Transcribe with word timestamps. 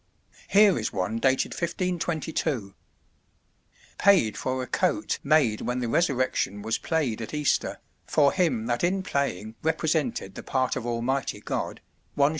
Here 0.47 0.79
is 0.79 0.91
one 0.91 1.19
dated 1.19 1.51
1522: 1.53 2.73
"Paid 3.99 4.35
for 4.35 4.63
a 4.63 4.65
coate 4.65 5.19
made 5.23 5.61
when 5.61 5.77
the 5.77 5.87
Resurrection 5.87 6.63
was 6.63 6.79
played 6.79 7.21
at 7.21 7.35
Easter, 7.35 7.79
for 8.07 8.33
him 8.33 8.65
that 8.65 8.83
in 8.83 9.03
playing 9.03 9.53
represented 9.61 10.33
the 10.33 10.41
part 10.41 10.75
of 10.75 10.87
Almighty 10.87 11.39
God, 11.39 11.81
1s. 12.17 12.29